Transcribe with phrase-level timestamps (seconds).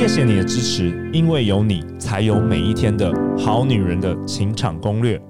[0.00, 5.20] 谢谢你的支持，因为有你，才有每一天的好女人的情场攻略。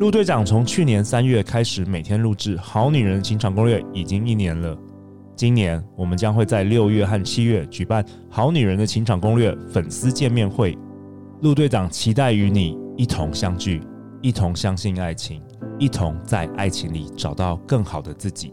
[0.00, 4.76] 陆队长从去年三月开始每天录制《好女人的情场攻略》，已经一年了。
[5.36, 10.76] 今年我们将会在六月和七月举办《好女人的情场攻略》粉丝见面会。
[11.42, 13.80] 陆队长期待与你一同相聚，
[14.20, 15.40] 一同相信爱情，
[15.78, 18.52] 一同在爱情里找到更好的自己。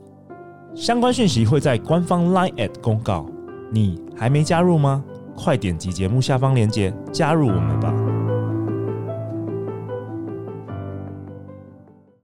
[0.75, 3.27] 相关讯息会在官方 LINE@ at 公告。
[3.69, 5.03] 你还没加入吗？
[5.37, 7.93] 快点击节目下方链接加入我们吧！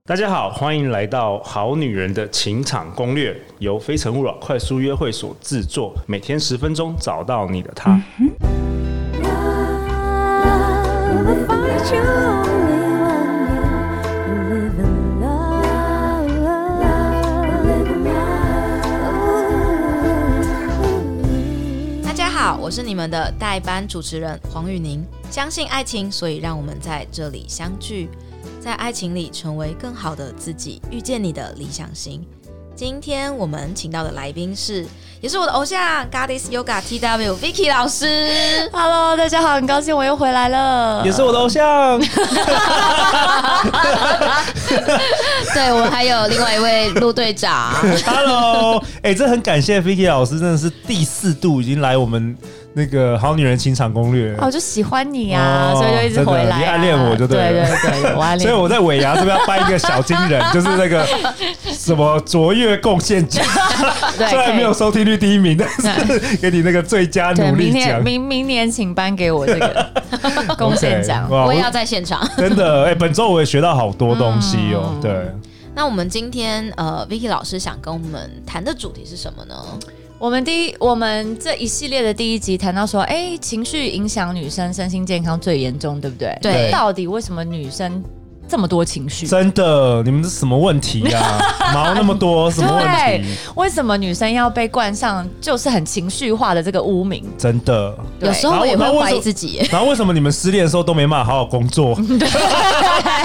[0.04, 7.98] 大家好，欢迎来到《好女人的情场攻略》，由非诚勿扰快速约会所制作，每天十分钟，找到你的他。
[8.18, 8.30] 嗯
[22.74, 28.10] 是你们的代班主持人黄宇宁，相信爱情，所以让我们在这里相聚，
[28.60, 32.26] 在爱情里成为更好的自己，遇见你的理想型。
[32.74, 34.84] 今天我们请到的来宾是，
[35.20, 38.68] 也是我的偶像 Goddess Yoga TW Vicky 老师。
[38.72, 41.00] Hello，大家好，很高兴我又回来了。
[41.04, 42.00] 也是我的偶像。
[45.54, 47.72] 对，我们还有另外一位陆队长。
[48.04, 52.36] Hello，哎、欸，这很感谢 Vicky 老师，真的是第四度已经来我们。
[52.76, 56.58] 那个好女人情场攻略，哦，就喜欢你啊，哦、所以就一直回来、啊。
[56.58, 58.40] 你暗恋我就对了，对对对，我暗恋。
[58.40, 61.06] 所以我在尾牙是不是要颁一个小金人， 就是那个
[61.64, 63.44] 什么卓越贡献奖？
[64.28, 65.68] 虽然没有收听率第一名，但
[66.06, 68.02] 是 给你那个最佳努力奖。
[68.02, 69.86] 明明年请颁给我这个
[70.58, 72.28] 贡献奖，我也要在现场。
[72.36, 74.90] 真的，哎、欸，本周我也学到好多东西哦。
[74.94, 75.12] 嗯、对，
[75.76, 79.54] 那我们今天呃，Vicky 老师想跟我们谈的主题是什么呢？
[80.24, 86.34] 我们第一，我们这一系列的第一集谈到说，哎，情绪影响女生身心健康最严重，对不对？
[86.40, 86.70] 对。
[86.70, 88.02] 到底为什么女生？
[88.46, 90.02] 这么多情绪，真的？
[90.02, 91.72] 你们是什么问题呀、啊？
[91.72, 92.84] 毛那么多，什么问
[93.22, 93.26] 题？
[93.54, 97.24] 为什么女生要被冠上就是很情绪化的这个污名？
[97.38, 99.66] 真的，有时候我也会怀疑自己。
[99.70, 101.94] 然后为什么你们失恋的时候都没办法好好工作？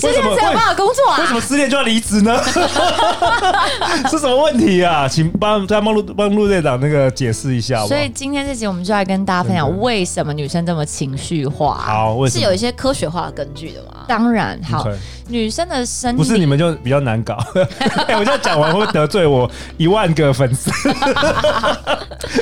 [0.00, 0.30] 对， 为什么？
[0.30, 1.18] 失恋才有办法工作啊？
[1.20, 2.36] 为什么失恋就要离职呢？
[4.10, 5.06] 是什么问题啊？
[5.08, 7.88] 请帮再帮陆帮陆队长那个解释一下好好。
[7.88, 11.74] 所以今天这集我们就来跟大家分享为什么女生这么情绪化。
[11.78, 12.40] 好，为什么？
[12.40, 14.04] 是有一些科学化的根据的吗？
[14.08, 14.86] 当然好.
[15.28, 17.36] 女生的身体不是你们就比较难搞。
[17.54, 20.70] 我这样讲完会不会得罪我一万个粉丝？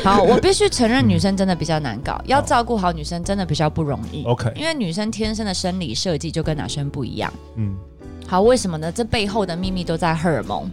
[0.04, 4.22] 好，我必须承认女生真的比较难搞，嗯、要照顾好女生真的比较不容易。
[4.24, 7.32] OK，因为女生天生的生理设计就跟男生不一样。
[7.56, 7.74] 嗯，
[8.24, 8.92] 好，为什么呢？
[8.92, 10.70] 这背后的秘密都在荷尔蒙。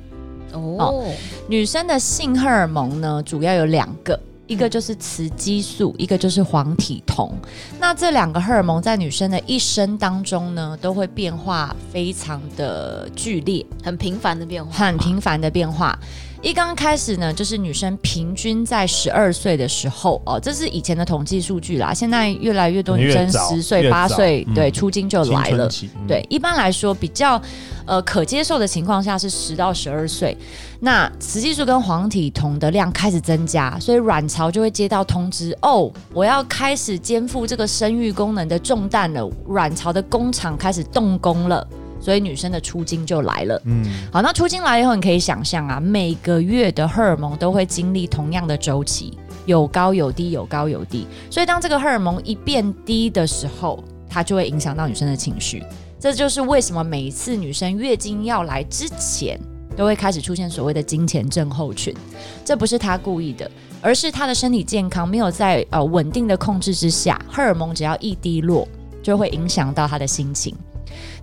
[0.53, 1.05] 哦，哦，
[1.47, 4.19] 女生的性荷尔蒙呢，主要有两个。
[4.47, 7.33] 一个就是雌激素，一个就是黄体酮。
[7.79, 15.97] 那这两个荷尔蒙在女生的一生当中呢，都会变化非常的剧烈，很频繁的变化，很频繁的变化。
[16.41, 21.93] 一刚开始呢，就是女生平均在十二岁的时候哦，这是以前的统计数据啦。
[21.93, 25.69] 现在越来越多女生十岁、八岁，对，出经就来了。
[25.83, 27.39] 嗯、对，一般来说比较
[27.85, 30.35] 呃可接受的情况下是十到十二岁。
[30.79, 39.29] 那雌激素跟黄体酮的量开始增加，所以卵巢就会接到通知哦，我要开始肩负这个生育功能的重担了。
[39.49, 41.67] 卵巢的工厂开始动工了。
[42.01, 43.61] 所以女生的出经就来了。
[43.65, 51.07] 嗯，好，那出经来以后，你可以想象啊，每个月的荷尔蒙都会经历同样的周期，有高有低，有高有低。
[51.29, 55.63] 所以当这个荷尔蒙一变低的时候，它就会影响到女生的情绪。
[55.99, 59.39] 这就是为什么每一次女生月经要来之前，
[59.77, 61.95] 都会开始出现所谓的金钱症候群。
[62.43, 68.67] 这不是她故意的，而是她的身体健康没有在呃稳定的控制之下，荷尔蒙只要一低落，
[69.03, 70.55] 就会影响到她的心情。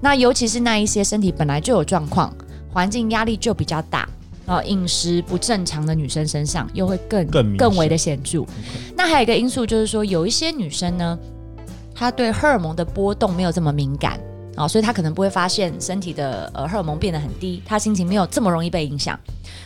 [0.00, 2.34] 那尤其是那一些身体本来就有状况，
[2.72, 4.09] 环境压力就比较大，
[4.47, 8.44] 啊，饮食不正常的女生身上又会更更更为的显著。
[8.97, 11.19] 那还有一个因素就是说，有一些女生呢，
[11.95, 14.21] 她对荷尔蒙的波动没有这么敏感
[14.57, 19.19] 啊，所以她可能不会发现身体的呃荷尔蒙变得很低，她心情没有这么容易被影响。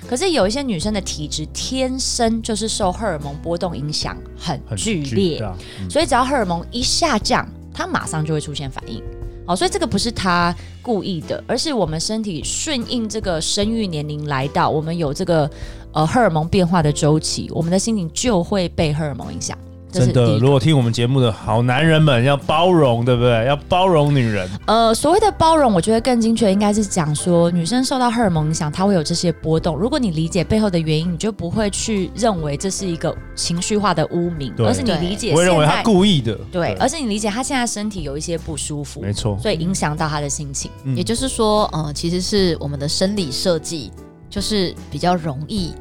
[0.09, 5.41] 可是有一些女生的体质天生就是受荷尔蒙波动影响很剧烈，
[5.81, 9.03] 嗯、所以只要荷尔蒙一下降，她马上就会出现反应。
[9.45, 15.51] 好，所以这个不是他故意的，而是我们身体顺应这个生育年龄来到，我们有这个
[15.93, 19.59] 呃荷尔蒙变化的周期，我们的心情就会被荷尔蒙影响。
[19.93, 23.47] 真的，如果听我们节目的好男人们要包容，对不对？
[23.47, 24.49] 要包容女人。
[24.67, 29.77] 呃，所谓的包容，我觉得更精确应该是讲说，女生受到荷尔蒙影响，她会有这些波动。
[29.77, 36.35] 如果你理解背后的原因，你就不会去认为这是一个情绪化的污名，而是你理解，我会认为她故意的。
[36.51, 40.71] 对，对，而是你理解她现在身体有一些不舒服，没错，所以影响到她的心情。
[40.85, 43.93] 嗯、也就是说，呃，其实是我们的生理设计
[44.31, 45.75] 就是比较容易。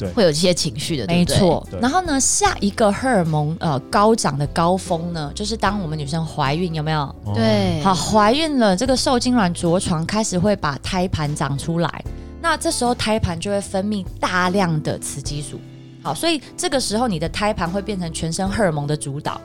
[0.00, 1.64] 对，会有这些情绪的，没错。
[1.80, 7.14] 然后呢，下一个荷尔蒙呃高涨的高峰呢，就是当我们女生怀孕，有没有？
[7.34, 12.04] 对，好，怀孕了，这个受精卵着床开始会把胎盘长出来，
[12.40, 15.60] 那这时候胎盘就会分泌大量的雌激素。
[16.02, 19.38] 好，所以这个时候你的胎盘会变成全身荷尔蒙的主导。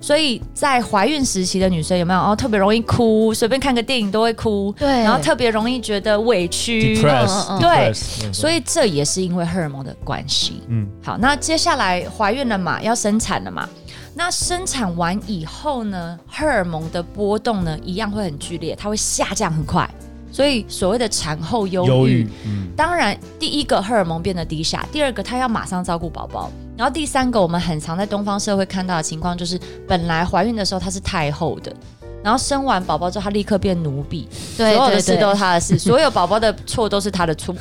[0.00, 2.20] 所以在怀孕时期的女生有没有？
[2.20, 2.36] 哦？
[2.36, 7.92] 特别容易哭，随便看个电影都会哭，对，然后特别容易觉得委屈，Depressed, 对
[8.32, 10.62] 所以这也是因为荷尔蒙的关系。
[10.68, 13.68] 嗯，好，那接下来怀孕了嘛，要生产了嘛，
[14.14, 19.88] 那生产完以后呢，荷尔蒙的波动呢，一样会很剧烈，它会下降很快。
[20.32, 29.58] 所以所谓的产后忧郁，嗯，当然第一个荷尔蒙变得低下，第二个她要马上照顾宝宝，然后第三个我们很常在东方社会看到的情况就是，
[29.88, 31.74] 本来怀孕的时候她是太后的，
[32.22, 34.28] 然后生完宝宝之后她立刻变奴婢，
[34.58, 37.54] 对，所有的事都是她的事， 所有宝宝的错都是她的错，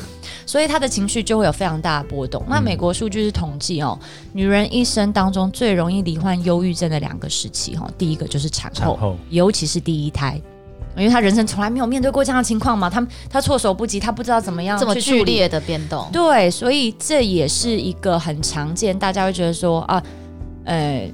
[0.45, 2.43] 所以她的情绪就会有非常大的波动。
[2.49, 3.97] 那美国数据是统计哦，
[4.33, 10.41] 女人一生当中最容易罹患忧郁症的两个时期哈，第一个就是产后，产后尤其是第一胎。
[10.97, 16.07] 因为他人生从来没有面对过这样的情况嘛，他他措手不及，他不知道怎么样这么剧烈的变动。
[16.11, 20.01] 对，所以这也是一个很常见，大家会觉得说啊，
[20.63, 21.11] 呃，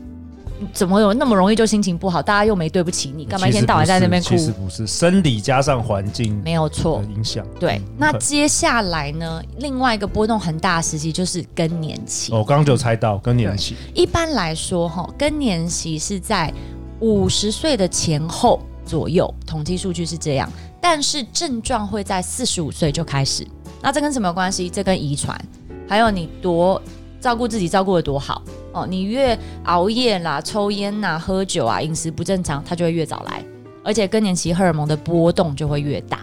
[0.72, 2.22] 怎么有那么容易就心情不好？
[2.22, 4.30] 大家又没对不起你，干嘛一天到晚在那边哭？
[4.30, 7.44] 其实不是，生理加上环境没有错影响。
[7.60, 12.31] 对，那接下来呢，另外一个波动很大的时期就是更年期。
[12.31, 13.75] 我，刚刚就猜到更年期。
[13.95, 16.54] 一般来说，哈，更年期是在
[17.00, 18.60] 五十岁的前后。
[18.91, 20.51] 左右，统计数据是这样，
[20.81, 23.47] 但是症状会在四十五岁就开始。
[23.81, 24.69] 那这跟什么关系？
[24.69, 25.39] 这跟遗传，
[25.88, 26.81] 还有你多
[27.21, 28.41] 照顾自己，照顾得多好
[28.73, 28.85] 哦。
[28.85, 33.41] 你越熬夜啦、抽烟呐、喝酒啊、饮食不正常，它就会越早来，
[33.81, 36.19] 而且更年期荷尔蒙的波动就会越大。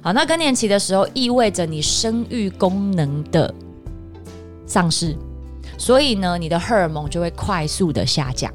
[0.00, 3.52] 好，那更年期的时候意味着你生育功能的
[4.64, 5.16] 丧失，
[5.76, 8.48] 所以呢，你的荷尔蒙就会快速的下降。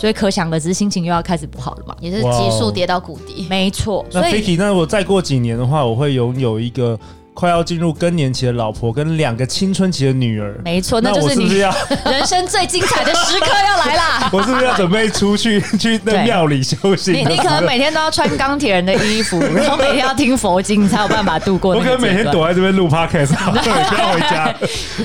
[0.00, 3.46] 所以可想而知，心情又要开始不好了嘛，也是急速跌到谷底。
[3.50, 4.02] 没错。
[4.12, 6.98] 那 Vicky，那我再过几年的话，我会拥有一个
[7.32, 10.60] 快要进入更年期的老婆，跟两个青春期的女儿。
[10.64, 11.54] 没错，那就是你
[12.04, 14.28] 人生最精彩的时刻要来啦。
[14.32, 17.14] 我是不是要准备出去去那庙里修行？
[17.14, 21.74] 你你可能每天都要穿钢铁人的衣服， 然后每天要听佛经，你才有办法度过。
[21.74, 24.54] 我可能每天躲在这边录 Podcast，对，不要回家。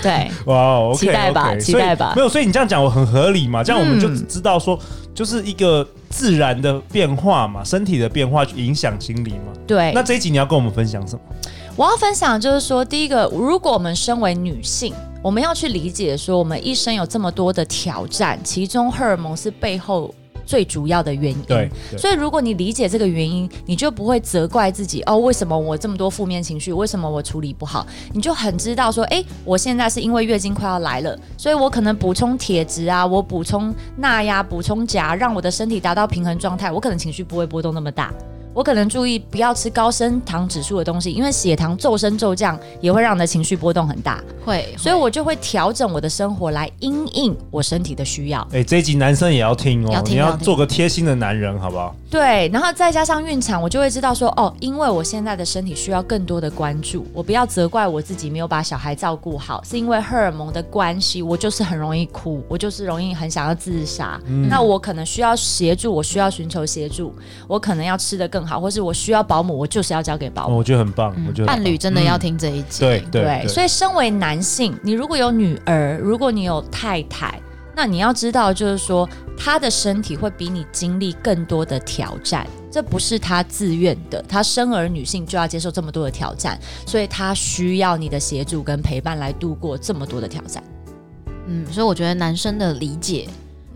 [0.01, 2.13] 对，哇期待吧，okay, 期待吧。
[2.15, 3.63] 没有，所以你这样讲我很合理嘛？
[3.63, 4.75] 这样我们就只知道说。
[4.75, 9.51] 嗯就是一个自然的变化嘛，身体的变化影响心理嘛。
[9.67, 9.91] 对。
[9.93, 11.21] 那这一集你要跟我们分享什么？
[11.75, 20.15] 我要分享就是说，第一个，如果我们身为女性，我们要去理解说，我们一生有这么多的挑战，其中荷尔蒙是背后。
[20.45, 26.71] 最主要的原因，对，所以如果你理解这个原因，你就不会责怪自己哦，为什么我这么多负面情绪？
[26.71, 27.85] 为什么我处理不好？
[28.13, 38.13] 你就很知道说，哎，我现在是因为月经快要来了，所以我可能补充铁质啊，我补充钠呀，补充钾，让我的身体达到平衡状态，我可能情绪不会波动那么大。
[38.55, 44.23] 我可能注意不要吃高升糖指数的东西，因为血糖骤升骤降也会让你的情绪波动很大。
[44.45, 48.39] 会，所以我就会调整我的生活来因应我身体的需要。
[48.53, 51.93] 哎、欸，这一集男生也要听哦，你要做个贴心的男人，好不好？
[52.09, 64.17] 对，然后再加上孕产，我就会知道说，哦，因为我现在的身体需要更多的关注，我不要责怪我自己没有把小孩照顾好，是因为荷尔蒙的关系，我就是很容易哭，我就是容易很想要自杀。
[64.27, 67.13] 嗯、那我可能需要协助，我需要寻求协助，
[67.49, 68.55] 我可能要吃的更好。
[68.55, 70.55] 好，或是我需要保姆，我就是要交给保姆。
[70.55, 72.79] 我觉得很棒，我觉得伴侣真的要听这一集。
[72.79, 77.37] 对对，所以身为男性，你如果有女儿，如果你有太太，
[77.75, 84.23] 那你要知道，就是说他的身体会比你经历更多的挑战，这不是他自愿的。
[84.25, 90.63] 他生而女性就要接受这么多的挑战，所以他需要你的协助跟陪伴来度过这么多的挑战。
[91.47, 93.27] 嗯，所以我觉得男生的理解。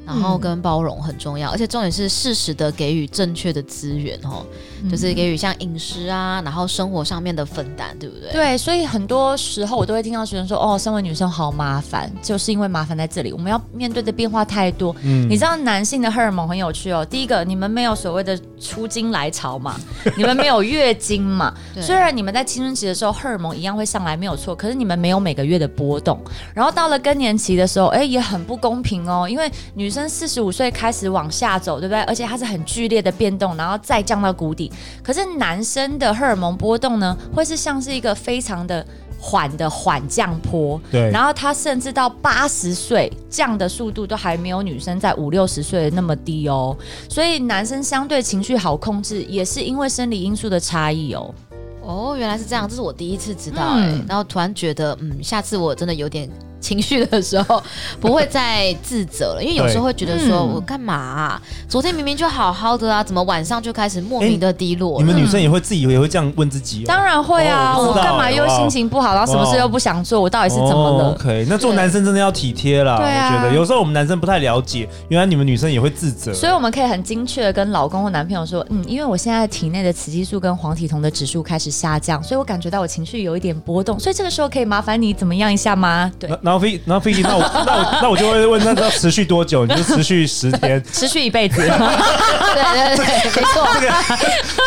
[0.09, 4.43] 然后跟包容很重要，而且重点是适时的给予正确的资源哦，
[4.89, 8.31] 就是给予像饮食啊，然后生活上面的分担，对不对？
[8.31, 14.95] 对，所以很多时候我都会听到学生说，哦，身为女生好麻烦，就是因为麻烦在这里，我们要面对的变化太多。
[15.03, 19.79] 嗯，你知道男性的荷尔蒙很有趣哦，第一个，你们没有所谓的出经来潮嘛，
[20.17, 26.19] 你们没有月经嘛， 虽然你们在青春期的时候荷尔蒙一样会上来没有错，可是你们没有每个月的波动，
[26.55, 29.98] 然后到了更年期的时候，哎，也很不公平哦，因为女生。
[30.07, 32.01] 四十五岁开始往下走，对不对？
[32.03, 34.71] 而且它是很剧烈的变动，然后再降到谷底。
[35.03, 38.85] 可是男生的荷尔蒙波动呢，会是像是一个非常的
[39.19, 40.79] 缓的缓降坡。
[40.91, 46.77] 对，然后他甚至到八十岁降的速度都还没有女生在五六十岁那么低哦。
[47.09, 51.33] 所以男生相对情绪好控制，也是因为生理因素的差异哦。
[51.81, 53.91] 哦，原来是这样，这是我第一次知道哎、欸。
[53.93, 56.29] 嗯、然后突然觉得，嗯，下次我真的有点。
[56.59, 57.61] 情绪的时候
[57.99, 61.41] 不会再自责了，因为有时候会觉得说，我干嘛啊？
[61.67, 64.99] 昨天明明就好好的啊，怎么晚上就开始莫名的低落？
[64.99, 66.83] 你们女生也会自己也会这样问自己？
[66.83, 70.19] 当然会啊，我干嘛又心情不好，然后什么事又不想做？
[70.19, 72.97] 我到底是怎么了？OK，那做男生真的要体贴啦。
[72.97, 76.33] 对啊，我觉得有时候我们男生不太了解，原来你们女生也会自责。
[76.33, 86.11] 所以我们可以很精确的跟老公或男朋友说，嗯，因为我现在体内的雌激素跟黄体酮的指数开始下降，所以我感觉到我情绪有一点波动，所以这个时候可以麻烦你怎么样一下吗？
[86.19, 87.21] 对，然后飞，然后飞机。
[87.21, 89.67] 那我那我那我就会问，那要持续多久？
[89.67, 91.57] 你就持续十天， 持续一辈子。
[91.61, 93.67] 对对对，没错。
[93.75, 93.93] 这个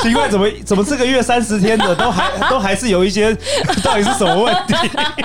[0.01, 3.37] 奇怪，怎么怎么这个月三十天的都还都还是有一些，
[3.83, 4.75] 到底是什么问题？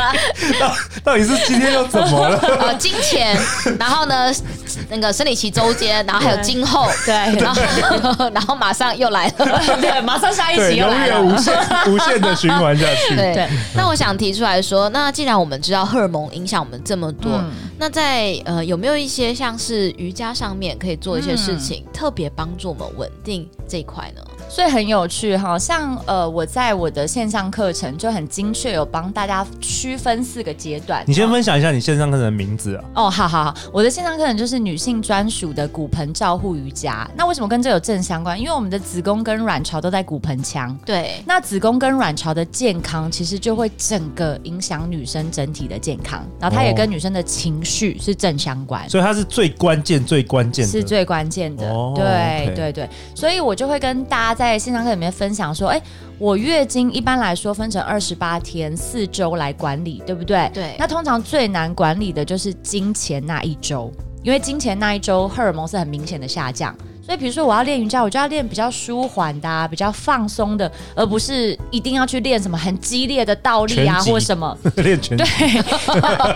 [0.60, 2.40] 到到底是今天又怎么了？
[2.62, 3.38] 呃，金钱，
[3.80, 4.34] 然后呢，
[4.89, 11.55] 那个生理期周间，然后还有今后， 对，然后 然后马上又来了，对，马上下一期又来了，永远无限
[11.88, 13.15] 无限的循环下去。
[13.15, 17.31] 对，那我想提出来说，那既然我们知道荷尔蒙影响我们这么多。
[17.33, 24.21] 嗯、那在呃有没有一些像是瑜伽上面可以做一些事情，嗯、特别帮助我们稳定这一块呢？
[24.50, 31.04] 所以很有趣哈，像呃我在我的线上课程就很精确有帮大家区分四个阶段。
[31.06, 32.84] 你先分享一下你线上课程的名字啊？
[32.96, 37.08] 哦，好好好，我的线上课程就是女性专属的骨盆照护瑜伽。
[37.16, 38.39] 那为什么跟这有正相关？
[38.39, 40.77] 因为我们的子宫跟卵巢都在骨盆腔。
[40.86, 41.22] 对。
[41.25, 48.84] 那子宫跟卵巢的健康，其实就会整个影响女生整体的健康，然后它也跟女生的情绪是正相关。
[48.84, 51.70] 哦、所以它是最关键、最关键的，是最关键的。
[51.70, 55.82] 哦、对 okay 对对，所以我就会跟大家在线上课里面分享说，哎，
[56.20, 60.48] 我月经一般来说分成二十八天四周来管理，对不对？
[60.53, 60.75] 对。
[60.77, 63.91] 那通常最难管理的就是经前那一周，
[64.22, 66.75] 因为经前那一周荷尔蒙是很明显的下降。
[67.08, 74.58] 所以，比如说我要练瑜伽，我就要练比较舒缓的、啊、比较放松的，而不是一定要去练什么很激烈的倒立啊，或什么。
[74.84, 75.16] 练拳。
[75.16, 75.26] 对，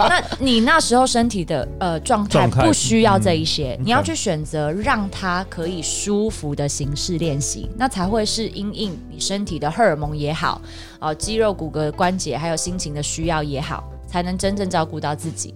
[0.07, 10.61] 那你那时候身体的呃状态不需要这一些，嗯、你要去选择让它可以舒服的形式练习，那才会是因应你身体的荷尔蒙也好，
[10.99, 15.53] 哦、呃，肌肉、骨骼、关节，还有心情的需要也好，才能真正照顾到自己。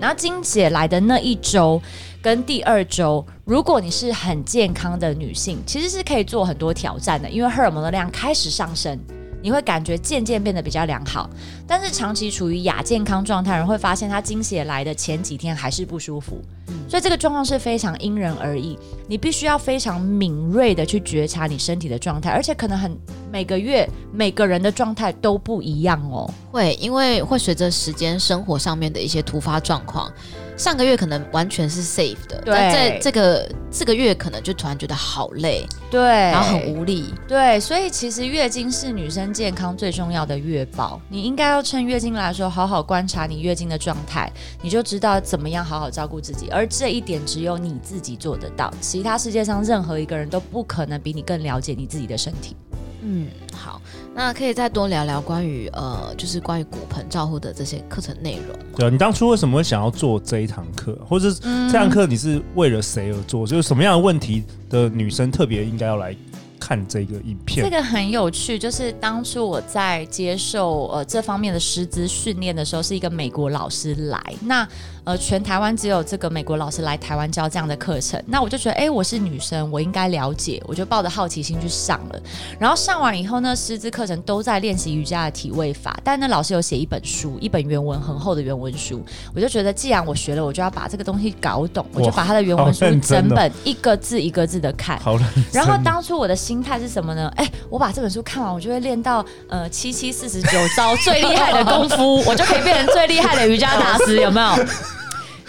[0.00, 1.80] 然后金姐来的那一周。
[2.22, 8.98] 跟第二周，如果你是很健康的女性，其实是可以做很多挑战的，因为荷尔蒙的量开始上升，
[9.46, 11.30] 你会感觉渐渐变得比较良好。
[11.68, 16.42] 但是长期处于亚健康状态，人会发现他经血来的前几天还是不舒服，
[16.88, 18.76] 所以这个状况是非常因人而异，
[19.06, 22.98] 你必须要非常敏锐的去觉察你身体的状态，而且可能很
[23.30, 30.10] 每个月每个人的状态都不一样哦，会因为会随着时间生活上面的一些突发状况。
[30.56, 32.54] 上个月可能完全是 safe 的，对。
[32.54, 44.32] 但在这个这个月可能就突然觉得好累，对，然后很无力，对，所以其实月经是女生健康最重要的月报，你应该要趁月经来的时候好好观察你月经的状态，
[44.62, 52.56] 你就知道怎么样好好照顾自己，而这一点只有你自己做得到，其他世界上任何一个人都不可能比你更了解你自己的身体。
[53.02, 53.80] 嗯，好，
[54.14, 58.56] 那可以再多聊聊关于呃，就是关于骨盆照护的这些课程内容。
[58.76, 63.44] 对啊，你当初为什么会想要做这一堂课，或者是这堂课你是为了谁而做？
[63.44, 66.16] 嗯、就是什么样的问题的女生特别应该要来
[66.58, 67.64] 看这个影片？
[67.64, 74.66] 这个很有趣，就是当初我在接受呃这方面的师资训练的时候，是一个美国老师来那。
[75.06, 82.20] 呃，全台湾只有这个美国老师来台湾教这样的课程，那我就觉得，哎，我是女生，我应该了解，我就抱着好奇心去上了。
[82.58, 89.00] 然后上完以后呢，师资课程都在练习瑜伽的体位法，但那老师有写一本书，一本原文很厚的原文书，
[89.32, 94.98] 我就觉得，既然我学了，我就要把这个东西搞懂，我就把他的原文书整本一个字一个字的看。
[94.98, 95.22] 好了，
[95.52, 97.32] 然后当初我的心态是什么呢？
[97.36, 104.66] 哎，我把这本书看完，我就会练到呃七七四十九 招最厉害的功夫，我就可以变成最厉害的瑜伽大师，有没有？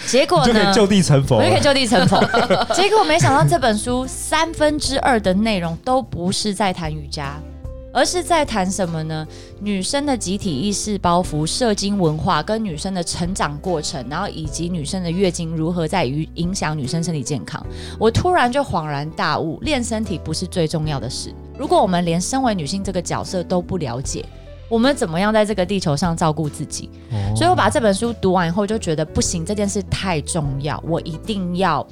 [0.06, 2.20] 结果呢，就可以就地成佛，我就可以就地成佛。
[2.76, 7.34] 结果没想到这本书三分之二的内容都不是在谈瑜伽。
[7.94, 9.26] 而是在谈什么呢？
[9.60, 17.66] 女生的集体意识包袱、射精文化跟女生的成长过程，然后以及女生的月经如何在于影响女生身体健康。
[17.98, 21.34] 我突然就恍然大悟，练身体不是最重要的事。
[21.58, 24.24] 如果我们连身为女性这个角色都不了解，
[24.70, 26.90] 我们怎么样在这个地球上照顾自己？
[27.12, 27.36] 哦。
[27.36, 31.86] 所以我把这本书读完以后，就觉得不行，这件事太重要，我一定要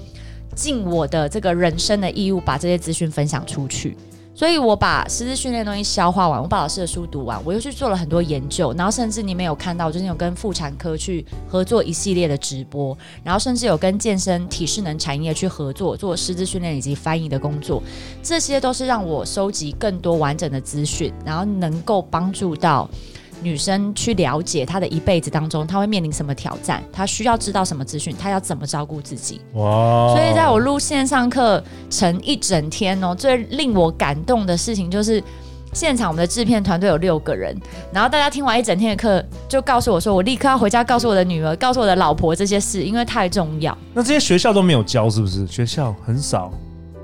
[0.55, 3.95] 尽我的这个人生的义务，把这些资讯分享出去。
[4.35, 17.81] 所以我把师资训练东西消化完，我把老师的书读完，我又去做了很多研究，然后甚至你没有看到，就是有跟妇产科去合作一系列的直播，然后甚至有跟健身体适能产业去合作做师资训练以及翻译的工作，
[18.21, 22.89] 这些都是让我收集更多完整的资讯，然后能够帮助到。
[23.45, 29.39] 女生去了解她的一辈子当中，她会面临什么挑战，她需要知道什么资讯，她要怎么照顾自己。
[29.53, 30.13] 哇！
[30.15, 35.23] 所以在我录线上课程一整天哦，最令我感动的事情就是，
[35.73, 37.55] 现场我们的制片团队有六个人，
[37.93, 43.77] 然后大家听完一整天的课，就告诉我说，我立刻要回家告诉我的女儿，告诉我的老婆这些事，因为太重要。
[43.93, 45.45] 那这些学校都没有教，是不是？
[45.45, 46.51] 学校很少。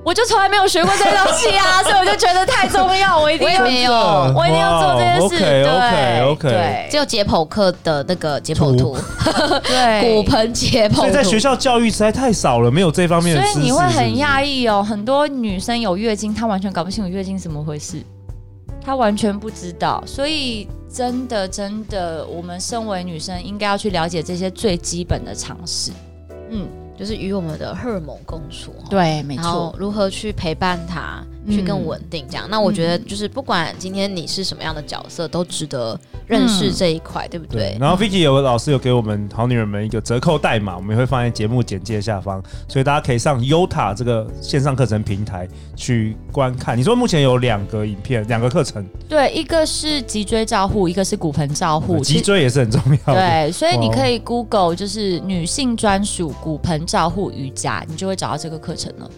[0.04, 3.92] 我就从来没有学过这些东西啊， 所以我就觉得太重要，我一定要有，
[4.36, 5.36] 我一定要做这件事。
[5.36, 8.96] OK OK OK，对，只有解剖课的那个解剖图，
[9.62, 10.96] 对， 骨盆解剖。
[10.96, 13.42] 所以在学校教育实在太少了，没有这方面的。
[13.42, 18.02] 所以你会很讶异哦，很多女生有月经，她完全搞不清楚月经怎么回事，
[18.84, 20.02] 她完全不知道。
[20.04, 25.92] 所以真的真的，我们身为女生，应该要去了解这些最基本的常识。
[26.50, 26.66] 嗯。
[26.96, 29.74] 就是与我们的荷尔蒙共处，对，没错。
[29.78, 32.46] 如何去陪伴他，去更稳定这样。
[32.46, 37.70] 嗯、那我觉得就是不管今天你是什么样的角色，都值得认识这一块，嗯、对不对？
[37.70, 46.76] 对，然后 Vicky 有个老师有给我们好女人们一个折扣代码，我们也会放在节目简介下方，所以大家可以上 Yota 这个线上课程平台去观看。
[46.76, 53.20] 你说目前有两个影片，两个课程，对，一个是脊椎照护，一个是骨盆照护，脊椎也是很重要的。
[53.20, 59.10] 对，所以你可以 Google 就是女性专属骨盆照护瑜伽，你就会找到这个课程了。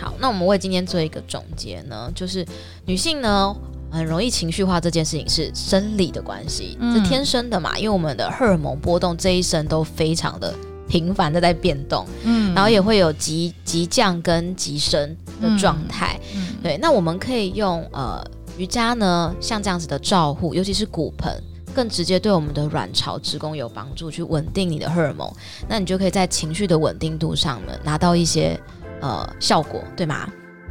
[0.00, 0.04] 嗯。
[0.04, 2.46] 好，那我们为今天做一个总结呢，就是
[2.86, 3.54] 女性呢
[3.90, 10.54] 很容易情绪化，这件事情是生理的关系，嗯、是天生的嘛，因为我们的荷尔蒙波动这一生都非常的
[10.88, 18.24] 频繁的在变动，嗯，然后也会有急急降跟急升的状态，嗯，嗯对，那我们可以用呃
[18.56, 21.42] 瑜伽呢，像这样子的照护，尤其是骨盆，
[21.74, 25.28] 更直接对我们的卵巢、子宫有帮助，去稳定你的荷尔蒙，
[25.68, 28.56] 那你就可以在情绪的稳定度上呢拿到一些。
[29.00, 30.26] 呃，效果对吗？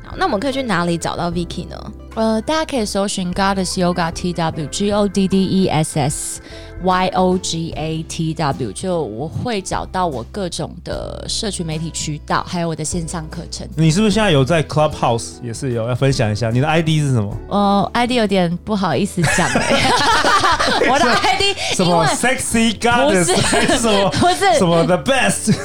[0.06, 1.76] 好，那我们可以去哪里找到 Vicky 呢？
[2.16, 6.42] 呃，大家可以搜寻 Goddess Yoga T W G O D D E S S
[6.82, 13.68] Y O G A T W，就我会找到我各种的社群媒体渠道，还有我的线上课程。
[13.76, 16.50] 你是不是现在有在 Clubhouse 也是有要分享一下？
[16.50, 17.38] 你的 ID 是什么？
[17.50, 25.56] 呃，ID 有点不好意思讲、欸， 我的 ID 什么 Sexy Goddess 不是什么不是什么 The Best。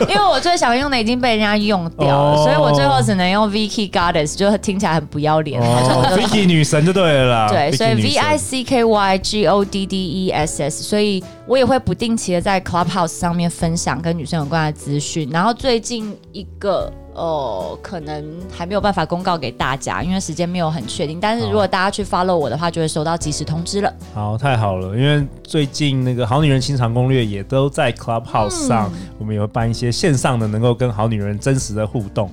[0.08, 5.60] 因为我最想用的已经被人家用掉了，哦、所以我最后只能用 Vicky Goddess，就听起来很不要脸。
[5.60, 7.48] 哦、 Vicky 女神就对了啦。
[7.52, 15.28] 对，所以 V I C K Y G O D D E S S，所以我也会不定期的在 Clubhouse 上面分享跟女生有关的资讯。
[15.32, 16.92] 然后最近一个。
[17.14, 21.18] 哦，可能还没有办法公告给大家，因为时间没有很确定。
[21.20, 23.92] 但是如果大家去 follow 我的话，就会收到及时通知了。
[24.14, 32.30] 好，太好了，因为最近那个好女人清场攻略也都在 Clubhouse 上，嗯、我们也会办一些线上的，能够跟好女人真实的互动。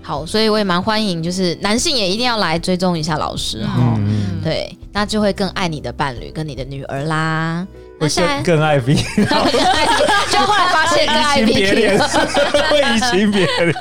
[0.00, 3.94] 好，所以我也蛮欢迎，就是男性也一定要来追踪一下老师哈。
[3.96, 7.66] 嗯、对，那就会更爱你的伴侣跟你的女儿啦。
[8.04, 8.94] 那现在更爱 V，
[10.30, 11.98] 就后来发现更爱 V，
[12.70, 13.74] 会移情别恋。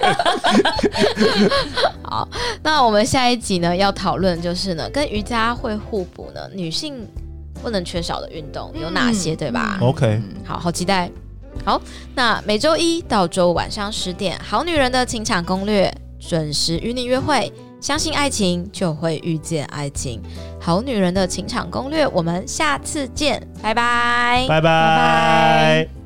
[2.03, 2.27] 好，
[2.63, 7.07] 那我们下一集呢要讨论就是呢，跟瑜伽会互补呢，女性
[7.61, 11.09] 不能缺少的运动有哪些，嗯、对吧？OK，好好期待。
[11.63, 11.79] 好，
[12.15, 15.93] 那每周一到周五晚上十点，《好女人的情场攻略》
[16.29, 17.51] 准时与你约会。
[17.83, 20.21] 相信爱情，就会遇见爱情。
[20.57, 24.61] 好女人的情场攻略，我们下次见，拜拜，拜拜。
[24.61, 26.02] 拜拜。